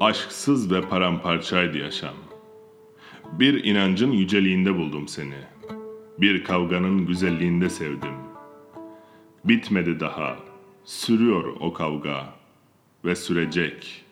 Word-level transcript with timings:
Aşksız 0.00 0.72
ve 0.72 0.80
paramparçaydı 0.80 1.78
yaşam. 1.78 2.14
Bir 3.32 3.64
inancın 3.64 4.12
yüceliğinde 4.12 4.78
buldum 4.78 5.08
seni. 5.08 5.38
Bir 6.18 6.44
kavganın 6.44 7.06
güzelliğinde 7.06 7.70
sevdim. 7.70 8.14
Bitmedi 9.44 10.00
daha, 10.00 10.36
sürüyor 10.84 11.56
o 11.60 11.72
kavga 11.72 12.34
ve 13.04 13.16
sürecek. 13.16 14.04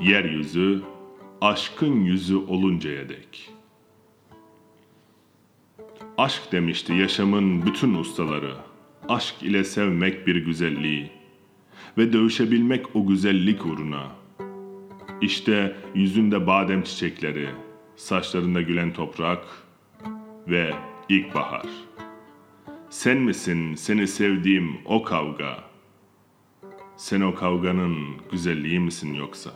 Yeryüzü 0.00 0.82
aşkın 1.40 2.04
yüzü 2.04 2.36
oluncaya 2.36 3.08
dek. 3.08 3.50
Aşk 6.18 6.52
demişti 6.52 6.92
yaşamın 6.92 7.66
bütün 7.66 7.94
ustaları. 7.94 8.54
Aşk 9.08 9.42
ile 9.42 9.64
sevmek 9.64 10.26
bir 10.26 10.36
güzelliği 10.36 11.10
ve 11.98 12.12
dövüşebilmek 12.12 12.96
o 12.96 13.06
güzellik 13.06 13.66
uğruna. 13.66 14.19
İşte 15.20 15.76
yüzünde 15.94 16.46
badem 16.46 16.82
çiçekleri, 16.82 17.48
saçlarında 17.96 18.62
gülen 18.62 18.92
toprak 18.92 19.44
ve 20.48 20.74
ilkbahar. 21.08 21.66
Sen 22.90 23.18
misin 23.18 23.74
seni 23.74 24.08
sevdiğim 24.08 24.78
o 24.84 25.02
kavga? 25.02 25.64
Sen 26.96 27.20
o 27.20 27.34
kavganın 27.34 27.96
güzelliği 28.30 28.80
misin 28.80 29.14
yoksa? 29.14 29.50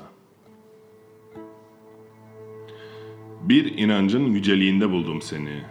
Bir 3.42 3.78
inancın 3.78 4.24
yüceliğinde 4.24 4.90
buldum 4.90 5.22
seni. 5.22 5.62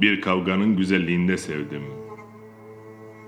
Bir 0.00 0.20
kavganın 0.20 0.76
güzelliğinde 0.76 1.36
sevdim. 1.36 1.82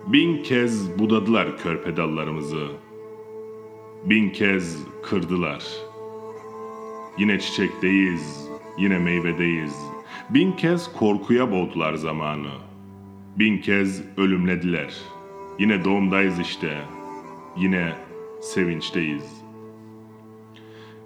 Bin 0.06 0.42
kez 0.42 0.98
budadılar 0.98 1.58
körpe 1.58 1.96
dallarımızı. 1.96 2.68
Bin 4.04 4.30
kez 4.30 4.78
kırdılar. 5.02 5.64
Yine 7.18 7.40
çiçekteyiz, 7.40 8.48
yine 8.78 8.98
meyvedeyiz. 8.98 9.76
Bin 10.30 10.52
kez 10.52 10.92
korkuya 10.92 11.52
boğdular 11.52 11.94
zamanı. 11.94 12.50
Bin 13.38 13.58
kez 13.58 14.02
ölümlediler. 14.16 14.94
Yine 15.58 15.84
doğumdayız 15.84 16.38
işte. 16.38 16.78
Yine 17.56 17.92
sevinçteyiz. 18.40 19.42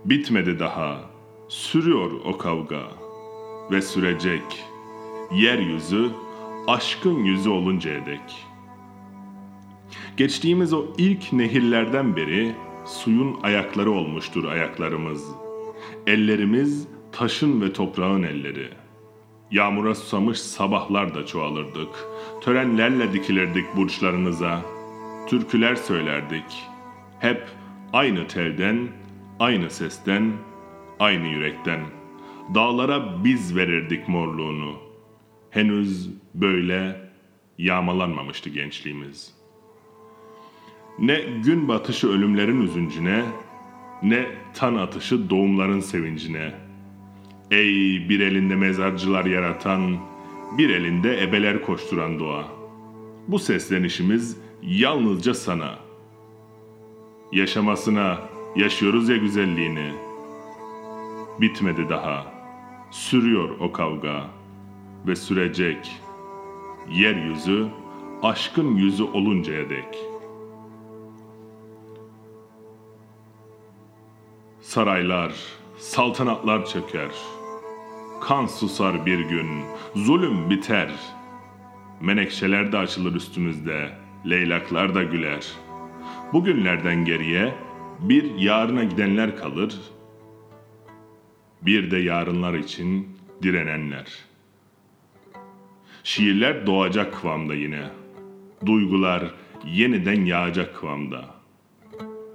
Bitmedi 0.04 0.58
daha. 0.58 1.00
Sürüyor 1.48 2.10
o 2.24 2.38
kavga 2.38 2.82
ve 3.70 3.82
sürecek. 3.82 4.64
Yeryüzü 5.32 6.10
aşkın 6.66 7.24
yüzü 7.24 7.48
oluncaya 7.48 8.06
dek. 8.06 8.46
Geçtiğimiz 10.16 10.72
o 10.72 10.84
ilk 10.98 11.32
nehirlerden 11.32 12.16
beri 12.16 12.54
suyun 12.88 13.40
ayakları 13.42 13.90
olmuştur 13.90 14.44
ayaklarımız. 14.44 15.24
Ellerimiz 16.06 16.88
taşın 17.12 17.60
ve 17.60 17.72
toprağın 17.72 18.22
elleri. 18.22 18.68
Yağmura 19.50 19.94
susamış 19.94 20.40
sabahlar 20.40 21.14
da 21.14 21.26
çoğalırdık. 21.26 21.88
Törenlerle 22.40 23.12
dikilirdik 23.12 23.76
burçlarınıza. 23.76 24.62
Türküler 25.28 25.74
söylerdik. 25.74 26.64
Hep 27.18 27.48
aynı 27.92 28.26
telden, 28.26 28.88
aynı 29.38 29.70
sesten, 29.70 30.32
aynı 31.00 31.26
yürekten. 31.28 31.80
Dağlara 32.54 33.24
biz 33.24 33.56
verirdik 33.56 34.08
morluğunu. 34.08 34.74
Henüz 35.50 36.10
böyle 36.34 37.10
yağmalanmamıştı 37.58 38.50
gençliğimiz. 38.50 39.37
Ne 40.98 41.20
gün 41.44 41.68
batışı 41.68 42.08
ölümlerin 42.08 42.60
üzüncüne, 42.60 43.24
ne 44.02 44.26
tan 44.54 44.74
atışı 44.74 45.30
doğumların 45.30 45.80
sevincine. 45.80 46.54
Ey 47.50 48.08
bir 48.08 48.20
elinde 48.20 48.56
mezarcılar 48.56 49.24
yaratan, 49.24 49.96
bir 50.58 50.70
elinde 50.70 51.22
ebeler 51.22 51.62
koşturan 51.62 52.18
doğa. 52.18 52.48
Bu 53.28 53.38
seslenişimiz 53.38 54.36
yalnızca 54.62 55.34
sana. 55.34 55.78
Yaşamasına 57.32 58.18
yaşıyoruz 58.56 59.08
ya 59.08 59.16
güzelliğini. 59.16 59.92
Bitmedi 61.40 61.88
daha. 61.88 62.32
Sürüyor 62.90 63.48
o 63.60 63.72
kavga 63.72 64.30
ve 65.06 65.16
sürecek. 65.16 66.00
Yeryüzü 66.92 67.66
aşkın 68.22 68.76
yüzü 68.76 69.02
oluncaya 69.02 69.70
dek. 69.70 70.17
Saraylar, 74.68 75.32
saltanatlar 75.78 76.66
çöker. 76.66 77.10
Kan 78.20 78.46
susar 78.46 79.06
bir 79.06 79.18
gün, 79.18 79.48
zulüm 79.94 80.50
biter. 80.50 80.90
Menekşeler 82.00 82.72
de 82.72 82.78
açılır 82.78 83.14
üstümüzde, 83.14 83.90
leylaklar 84.26 84.94
da 84.94 85.02
güler. 85.02 85.46
Bugünlerden 86.32 87.04
geriye 87.04 87.54
bir 88.00 88.34
yarına 88.34 88.84
gidenler 88.84 89.36
kalır, 89.36 89.80
bir 91.62 91.90
de 91.90 91.98
yarınlar 91.98 92.54
için 92.54 93.18
direnenler. 93.42 94.06
Şiirler 96.04 96.66
doğacak 96.66 97.14
kıvamda 97.14 97.54
yine. 97.54 97.90
Duygular 98.66 99.34
yeniden 99.64 100.24
yağacak 100.24 100.76
kıvamda. 100.76 101.24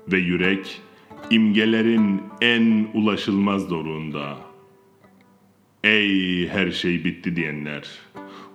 Ve 0.08 0.18
yürek 0.18 0.82
imgelerin 1.34 2.22
en 2.42 2.88
ulaşılmaz 2.94 3.70
doruğunda. 3.70 4.38
Ey 5.84 6.48
her 6.48 6.72
şey 6.72 7.04
bitti 7.06 7.36
diyenler, 7.36 7.90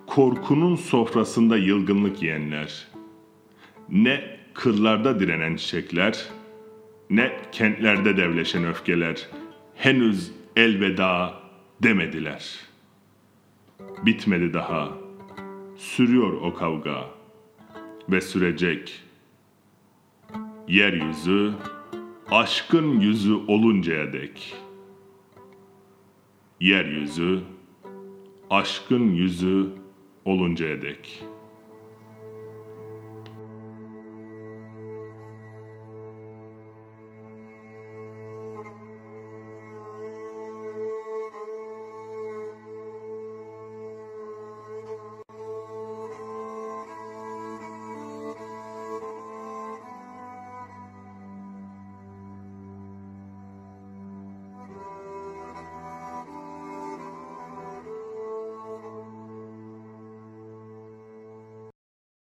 korkunun 0.07 0.75
sofrasında 0.75 1.57
yılgınlık 1.57 2.23
yiyenler, 2.23 2.87
ne 3.89 4.37
kırlarda 4.53 5.19
direnen 5.19 5.55
çiçekler, 5.55 6.25
ne 7.09 7.31
kentlerde 7.51 8.17
devleşen 8.17 8.65
öfkeler 8.65 9.27
henüz 9.75 10.31
elveda 10.55 11.33
demediler. 11.83 12.59
Bitmedi 14.05 14.53
daha, 14.53 14.89
sürüyor 15.77 16.33
o 16.33 16.53
kavga 16.53 17.05
ve 18.09 18.21
sürecek. 18.21 19.01
Yeryüzü 20.67 21.53
aşkın 22.31 22.99
yüzü 22.99 23.33
oluncaya 23.33 24.13
dek. 24.13 24.55
Yeryüzü 26.59 27.39
aşkın 28.49 29.13
yüzü 29.13 29.69
oluncaya 30.25 30.81
dek. 30.81 31.23